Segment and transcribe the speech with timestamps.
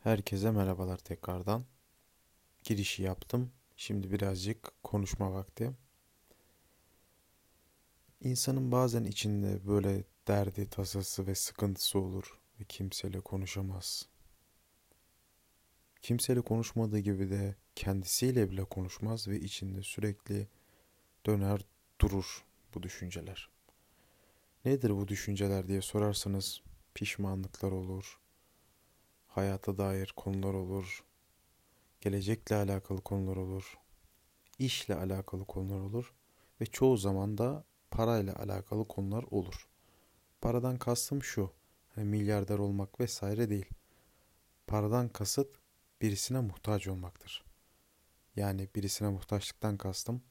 [0.00, 1.64] Herkese merhabalar tekrardan.
[2.64, 3.52] Girişi yaptım.
[3.76, 5.70] Şimdi birazcık konuşma vakti.
[8.20, 14.08] İnsanın bazen içinde böyle derdi, tasası ve sıkıntısı olur ve kimseyle konuşamaz.
[16.02, 20.48] Kimseyle konuşmadığı gibi de kendisiyle bile konuşmaz ve içinde sürekli
[21.26, 21.60] döner
[22.00, 22.44] durur
[22.74, 23.50] bu düşünceler.
[24.64, 26.62] Nedir bu düşünceler diye sorarsanız
[26.94, 28.19] pişmanlıklar olur,
[29.30, 31.04] hayata dair konular olur,
[32.00, 33.78] gelecekle alakalı konular olur,
[34.58, 36.14] işle alakalı konular olur
[36.60, 39.68] ve çoğu zaman da parayla alakalı konular olur.
[40.40, 41.52] Paradan kastım şu,
[41.94, 43.68] hani milyarder olmak vesaire değil.
[44.66, 45.56] Paradan kasıt
[46.00, 47.44] birisine muhtaç olmaktır.
[48.36, 50.22] Yani birisine muhtaçlıktan kastım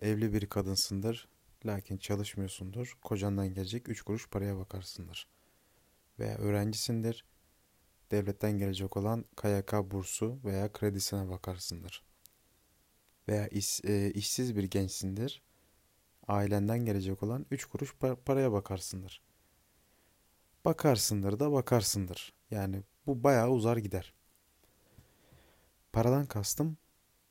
[0.00, 1.28] evli bir kadınsındır
[1.66, 2.98] lakin çalışmıyorsundur.
[3.02, 5.28] Kocandan gelecek 3 kuruş paraya bakarsındır.
[6.18, 7.24] Veya öğrencisindir
[8.10, 12.04] devletten gelecek olan KYK bursu veya kredisine bakarsındır.
[13.28, 15.42] Veya iş, e, işsiz bir gençsindir.
[16.28, 19.22] Ailenden gelecek olan 3 kuruş paraya bakarsındır.
[20.64, 22.34] Bakarsındır da bakarsındır.
[22.50, 24.14] Yani bu bayağı uzar gider.
[25.92, 26.76] Paradan kastım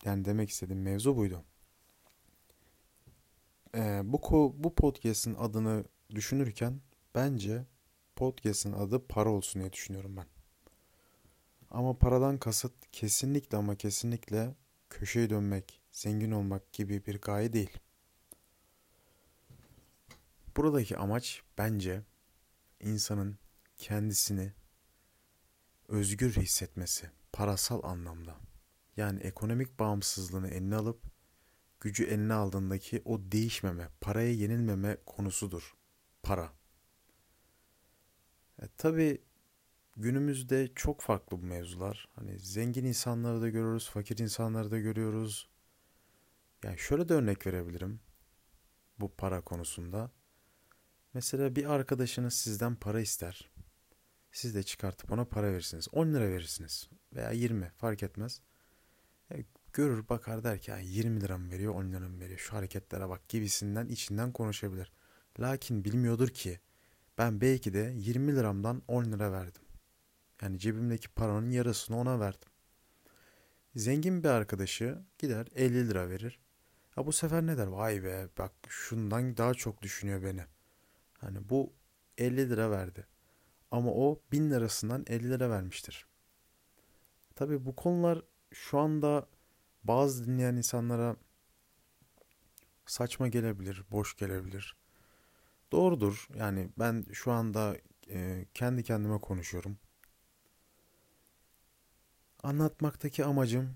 [0.05, 1.44] yani demek istediğim mevzu buydu.
[3.75, 4.22] Ee, bu
[4.57, 6.81] bu podcast'in adını düşünürken
[7.16, 7.66] bence
[8.16, 10.38] podcast'in adı para olsun diye düşünüyorum ben.
[11.72, 14.56] Ama paradan kasıt kesinlikle ama kesinlikle
[14.89, 17.78] köşeye dönmek, zengin olmak gibi bir gaye değil.
[20.58, 22.02] Buradaki amaç bence
[22.80, 23.38] insanın
[23.78, 24.53] kendisini
[25.88, 28.36] özgür hissetmesi parasal anlamda.
[28.97, 31.03] Yani ekonomik bağımsızlığını eline alıp
[31.80, 35.75] gücü eline aldığındaki o değişmeme, paraya yenilmeme konusudur.
[36.23, 36.53] Para.
[38.62, 39.22] E, tabii
[40.00, 42.09] günümüzde çok farklı bu mevzular.
[42.16, 45.50] Hani zengin insanları da görüyoruz, fakir insanları da görüyoruz.
[46.64, 48.00] Yani şöyle de örnek verebilirim
[49.00, 50.12] bu para konusunda.
[51.13, 53.51] Mesela bir arkadaşınız sizden para ister.
[54.31, 55.88] Siz de çıkartıp ona para verirsiniz.
[55.91, 58.41] 10 lira verirsiniz veya 20 fark etmez.
[59.31, 63.09] E, görür bakar der ki 20 lira mı veriyor 10 lira mı veriyor şu hareketlere
[63.09, 64.91] bak gibisinden içinden konuşabilir.
[65.40, 66.59] Lakin bilmiyordur ki
[67.18, 69.62] ben belki de 20 liramdan 10 lira verdim.
[70.41, 72.50] Yani cebimdeki paranın yarısını ona verdim.
[73.75, 76.39] Zengin bir arkadaşı gider 50 lira verir.
[76.91, 77.67] Ha bu sefer ne der?
[77.67, 80.45] Vay be bak şundan daha çok düşünüyor beni.
[81.17, 81.73] Hani bu
[82.17, 83.07] 50 lira verdi.
[83.72, 86.05] Ama o 1000 lirasından 50 lira vermiştir.
[87.35, 88.22] Tabi bu konular
[88.53, 89.28] şu anda
[89.83, 91.16] bazı dinleyen insanlara
[92.85, 94.75] saçma gelebilir, boş gelebilir.
[95.72, 96.28] Doğrudur.
[96.35, 97.78] Yani ben şu anda
[98.09, 99.78] e, kendi kendime konuşuyorum.
[102.44, 103.75] Anlatmaktaki amacım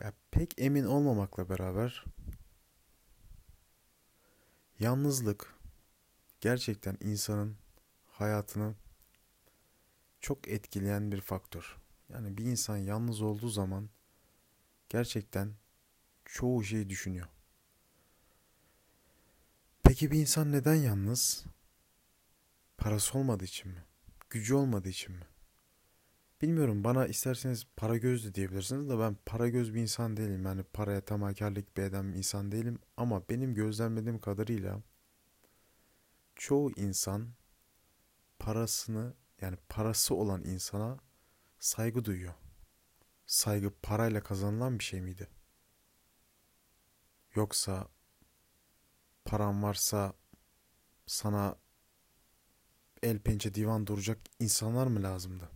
[0.00, 2.04] ya pek emin olmamakla beraber
[4.78, 5.54] yalnızlık
[6.40, 7.56] gerçekten insanın
[8.06, 8.74] hayatını
[10.20, 11.76] çok etkileyen bir faktör.
[12.08, 13.90] Yani bir insan yalnız olduğu zaman
[14.88, 15.54] gerçekten
[16.24, 17.28] çoğu şey düşünüyor.
[19.82, 21.44] Peki bir insan neden yalnız?
[22.78, 23.84] Parası olmadığı için mi?
[24.30, 25.33] Gücü olmadığı için mi?
[26.42, 30.44] Bilmiyorum bana isterseniz para göz de diyebilirsiniz de ben para göz bir insan değilim.
[30.44, 32.78] Yani paraya tamakarlık bir eden bir insan değilim.
[32.96, 34.82] Ama benim gözlemlediğim kadarıyla
[36.34, 37.28] çoğu insan
[38.38, 40.98] parasını yani parası olan insana
[41.58, 42.34] saygı duyuyor.
[43.26, 45.28] Saygı parayla kazanılan bir şey miydi?
[47.34, 47.88] Yoksa
[49.24, 50.12] paran varsa
[51.06, 51.56] sana
[53.02, 55.53] el pençe divan duracak insanlar mı lazımdı?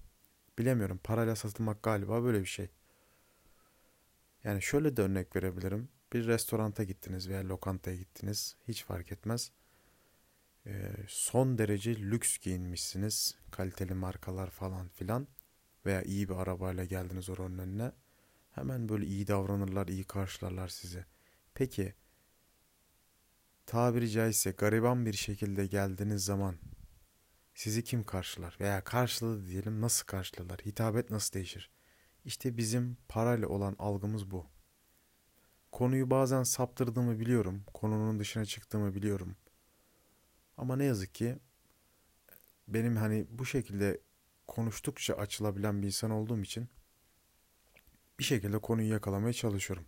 [0.59, 1.01] Bilemiyorum.
[1.05, 2.69] Parayla satılmak galiba böyle bir şey.
[4.45, 5.89] Yani şöyle de örnek verebilirim.
[6.13, 8.57] Bir restoranta gittiniz veya lokantaya gittiniz.
[8.69, 9.53] Hiç fark etmez.
[10.67, 13.37] Ee, son derece lüks giyinmişsiniz.
[13.51, 15.29] Kaliteli markalar falan filan.
[15.87, 17.93] Veya iyi bir arabayla geldiniz oranın önüne.
[18.51, 21.05] Hemen böyle iyi davranırlar, iyi karşılarlar sizi.
[21.55, 21.95] Peki
[23.67, 26.57] tabiri caizse gariban bir şekilde geldiğiniz zaman
[27.59, 30.59] sizi kim karşılar veya karşıladı diyelim nasıl karşılarlar?
[30.59, 31.71] Hitabet nasıl değişir?
[32.25, 34.47] İşte bizim parayla olan algımız bu.
[35.73, 37.65] Konuyu bazen saptırdığımı biliyorum.
[37.75, 39.37] Konunun dışına çıktığımı biliyorum.
[40.57, 41.39] Ama ne yazık ki
[42.69, 44.01] benim hani bu şekilde
[44.47, 46.69] konuştukça açılabilen bir insan olduğum için
[48.19, 49.87] bir şekilde konuyu yakalamaya çalışıyorum.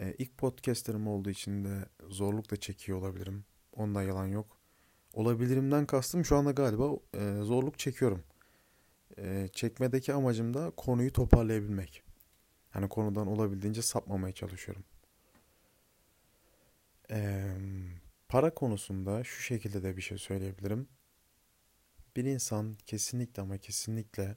[0.00, 3.44] Ee, ilk podcastlerim olduğu için de zorluk da çekiyor olabilirim.
[3.72, 4.65] Ondan yalan yok
[5.16, 8.24] olabilirimden kastım şu anda galiba e, zorluk çekiyorum.
[9.18, 12.02] e, çekmedeki amacım da konuyu toparlayabilmek.
[12.70, 14.84] Hani konudan olabildiğince sapmamaya çalışıyorum.
[17.10, 17.46] E,
[18.28, 20.88] para konusunda şu şekilde de bir şey söyleyebilirim.
[22.16, 24.36] Bir insan kesinlikle ama kesinlikle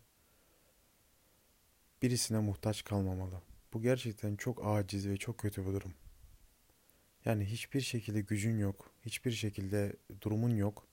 [2.01, 3.41] birisine muhtaç kalmamalı.
[3.73, 5.93] Bu gerçekten çok aciz ve çok kötü bir durum.
[7.25, 10.87] Yani hiçbir şekilde gücün yok, hiçbir şekilde durumun yok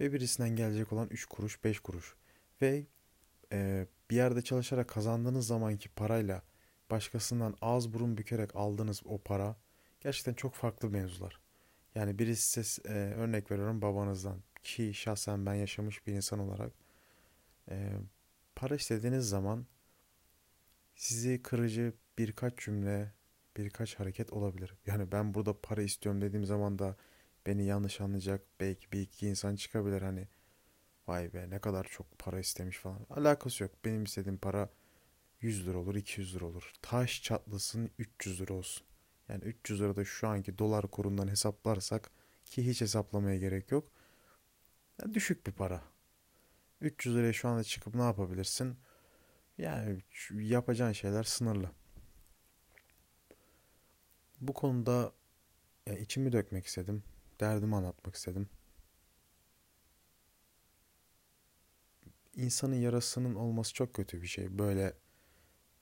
[0.00, 2.14] ve birisinden gelecek olan 3 kuruş, 5 kuruş
[2.62, 2.86] ve
[3.52, 6.42] e, bir yerde çalışarak kazandığınız zamanki parayla
[6.90, 9.56] başkasından ağız burun bükerek aldığınız o para
[10.00, 11.40] gerçekten çok farklı mevzular.
[11.94, 16.72] Yani birisi size e, örnek veriyorum babanızdan ki şahsen ben yaşamış bir insan olarak
[17.70, 17.92] e,
[18.54, 19.66] para istediğiniz zaman
[20.94, 23.12] sizi kırıcı birkaç cümle,
[23.56, 24.74] birkaç hareket olabilir.
[24.86, 26.96] Yani ben burada para istiyorum dediğim zaman da
[27.46, 30.28] beni yanlış anlayacak belki bir iki insan çıkabilir hani
[31.08, 33.06] vay be ne kadar çok para istemiş falan.
[33.10, 33.72] Alakası yok.
[33.84, 34.68] Benim istediğim para
[35.40, 36.72] 100 lira olur, 200 lira olur.
[36.82, 38.86] Taş çatlasın 300 lira olsun.
[39.28, 42.10] Yani 300 lira da şu anki dolar kurundan hesaplarsak
[42.44, 43.92] ki hiç hesaplamaya gerek yok.
[45.02, 45.82] Yani düşük bir para.
[46.80, 48.78] 300 liraya şu anda çıkıp ne yapabilirsin?
[49.58, 50.02] Yani
[50.32, 51.70] yapacağın şeyler sınırlı.
[54.40, 55.12] Bu konuda
[55.86, 57.02] ya içimi dökmek istedim.
[57.40, 58.48] Derdimi anlatmak istedim.
[62.36, 64.58] İnsanın yarasının olması çok kötü bir şey.
[64.58, 64.94] Böyle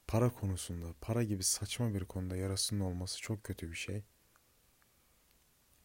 [0.06, 4.05] para konusunda, para gibi saçma bir konuda yarasının olması çok kötü bir şey.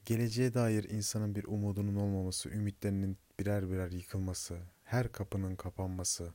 [0.05, 6.33] Geleceğe dair insanın bir umudunun olmaması, ümitlerinin birer birer yıkılması, her kapının kapanması.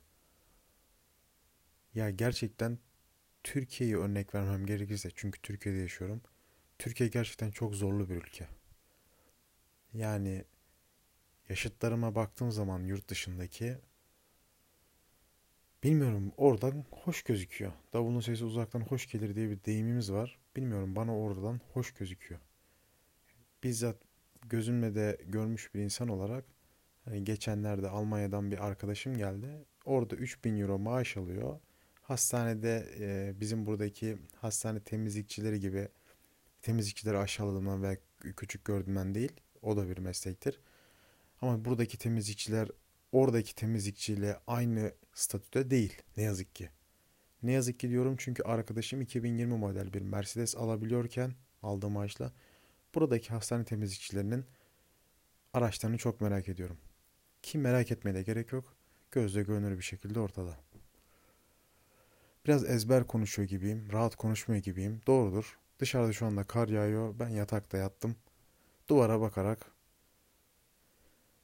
[1.93, 2.79] Ya gerçekten
[3.43, 6.21] Türkiye'yi örnek vermem gerekirse çünkü Türkiye'de yaşıyorum.
[6.79, 8.47] Türkiye gerçekten çok zorlu bir ülke.
[9.93, 10.45] Yani
[11.49, 13.77] yaşıtlarıma baktığım zaman yurt dışındaki
[15.83, 17.71] bilmiyorum oradan hoş gözüküyor.
[17.93, 20.39] Davulun sesi uzaktan hoş gelir diye bir deyimimiz var.
[20.55, 22.41] Bilmiyorum bana oradan hoş gözüküyor.
[23.63, 23.97] Bizzat
[24.49, 26.45] gözümle de görmüş bir insan olarak
[27.05, 29.65] hani geçenlerde Almanya'dan bir arkadaşım geldi.
[29.85, 31.59] Orada 3000 euro maaş alıyor.
[32.09, 35.87] Hastanede e, bizim buradaki hastane temizlikçileri gibi
[36.61, 37.97] temizlikçileri aşağıladığımdan veya
[38.37, 39.31] küçük gördüğümden değil.
[39.61, 40.59] O da bir meslektir.
[41.41, 42.69] Ama buradaki temizlikçiler
[43.11, 46.69] oradaki temizlikçiyle aynı statüde değil ne yazık ki.
[47.43, 51.33] Ne yazık ki diyorum çünkü arkadaşım 2020 model bir Mercedes alabiliyorken
[51.63, 52.31] aldığı maaşla
[52.95, 54.45] buradaki hastane temizlikçilerinin
[55.53, 56.77] araçlarını çok merak ediyorum.
[57.41, 58.75] Ki merak etmeye de gerek yok.
[59.11, 60.68] Gözle görünür bir şekilde ortada.
[62.45, 65.01] Biraz ezber konuşuyor gibiyim, rahat konuşmuyor gibiyim.
[65.07, 65.59] Doğrudur.
[65.79, 67.19] Dışarıda şu anda kar yağıyor.
[67.19, 68.15] Ben yatakta yattım.
[68.89, 69.71] Duvara bakarak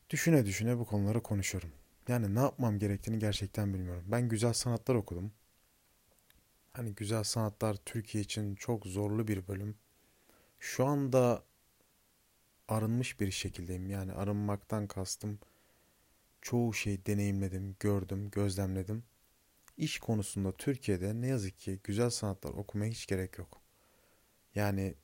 [0.09, 1.71] düşüne düşüne bu konuları konuşuyorum.
[2.07, 4.03] Yani ne yapmam gerektiğini gerçekten bilmiyorum.
[4.07, 5.31] Ben güzel sanatlar okudum.
[6.74, 9.75] Hani güzel sanatlar Türkiye için çok zorlu bir bölüm.
[10.59, 11.44] Şu anda
[12.68, 13.89] arınmış bir şekildeyim.
[13.89, 15.39] Yani arınmaktan kastım
[16.42, 19.03] çoğu şey deneyimledim, gördüm, gözlemledim.
[19.77, 23.62] İş konusunda Türkiye'de ne yazık ki güzel sanatlar okumaya hiç gerek yok.
[24.56, 24.95] Yani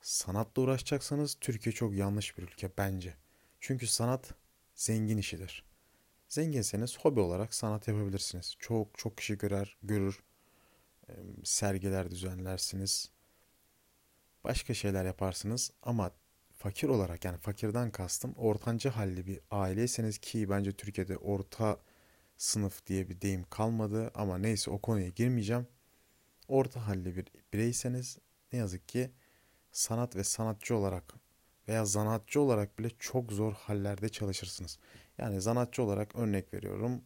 [0.00, 3.14] sanatla uğraşacaksanız Türkiye çok yanlış bir ülke bence.
[3.60, 4.34] Çünkü sanat
[4.74, 5.64] zengin işidir.
[6.28, 8.56] Zenginseniz hobi olarak sanat yapabilirsiniz.
[8.58, 10.22] Çok çok kişi görer, görür.
[11.44, 13.10] Sergiler düzenlersiniz.
[14.44, 16.10] Başka şeyler yaparsınız ama
[16.56, 21.80] fakir olarak yani fakirden kastım ortanca halli bir aileyseniz ki bence Türkiye'de orta
[22.36, 25.66] sınıf diye bir deyim kalmadı ama neyse o konuya girmeyeceğim.
[26.48, 28.18] Orta halli bir bireyseniz
[28.52, 29.10] ne yazık ki
[29.72, 31.14] sanat ve sanatçı olarak
[31.68, 34.78] veya zanaatçı olarak bile çok zor hallerde çalışırsınız.
[35.18, 37.02] Yani zanaatçı olarak örnek veriyorum.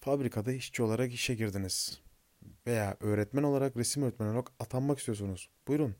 [0.00, 2.00] Fabrikada işçi olarak işe girdiniz.
[2.66, 5.50] Veya öğretmen olarak, resim öğretmeni olarak atanmak istiyorsunuz.
[5.68, 5.96] Buyurun.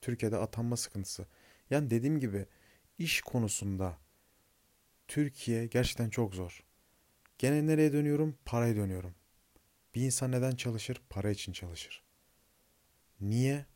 [0.00, 1.26] Türkiye'de atanma sıkıntısı.
[1.70, 2.46] Yani dediğim gibi
[2.98, 3.98] iş konusunda
[5.08, 6.64] Türkiye gerçekten çok zor.
[7.38, 8.38] Gene nereye dönüyorum?
[8.44, 9.14] Paraya dönüyorum.
[9.94, 11.02] Bir insan neden çalışır?
[11.10, 12.04] Para için çalışır.
[13.20, 13.66] Niye?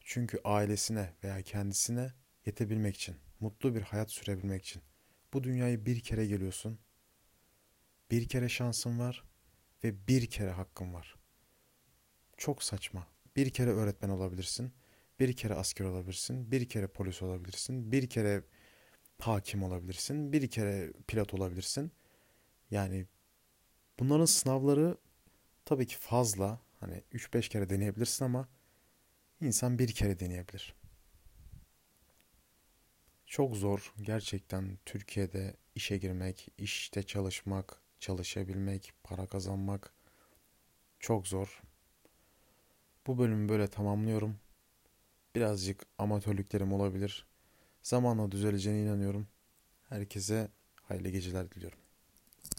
[0.00, 2.12] Çünkü ailesine veya kendisine
[2.46, 4.82] yetebilmek için, mutlu bir hayat sürebilmek için.
[5.32, 6.78] Bu dünyayı bir kere geliyorsun.
[8.10, 9.24] Bir kere şansın var
[9.84, 11.16] ve bir kere hakkın var.
[12.36, 13.06] Çok saçma.
[13.36, 14.72] Bir kere öğretmen olabilirsin.
[15.20, 16.50] Bir kere asker olabilirsin.
[16.52, 17.92] Bir kere polis olabilirsin.
[17.92, 18.42] Bir kere
[19.20, 20.32] hakim olabilirsin.
[20.32, 21.92] Bir kere pilot olabilirsin.
[22.70, 23.06] Yani
[23.98, 24.96] bunların sınavları
[25.64, 26.60] tabii ki fazla.
[26.80, 28.48] Hani 3-5 kere deneyebilirsin ama
[29.40, 30.74] insan bir kere deneyebilir.
[33.26, 39.92] Çok zor gerçekten Türkiye'de işe girmek, işte çalışmak, çalışabilmek, para kazanmak
[41.00, 41.62] çok zor.
[43.06, 44.36] Bu bölümü böyle tamamlıyorum.
[45.34, 47.26] Birazcık amatörlüklerim olabilir.
[47.82, 49.28] Zamanla düzeleceğine inanıyorum.
[49.88, 50.48] Herkese
[50.82, 51.79] hayırlı geceler diliyorum.